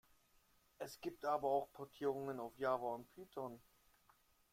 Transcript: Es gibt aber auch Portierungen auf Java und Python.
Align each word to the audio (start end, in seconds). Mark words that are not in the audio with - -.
Es 0.79 0.99
gibt 0.99 1.25
aber 1.25 1.47
auch 1.49 1.71
Portierungen 1.73 2.39
auf 2.39 2.57
Java 2.57 2.87
und 2.95 3.07
Python. 3.13 3.61